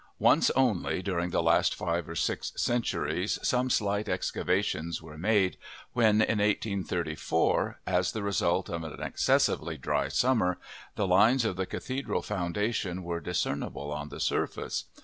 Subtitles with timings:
[0.17, 5.57] Once only during the last five or six centuries some slight excavations were made
[5.93, 10.57] when, in 1834, as the result of an excessively dry summer,
[10.95, 14.85] the lines of the cathedral foundations were discernible on the surface.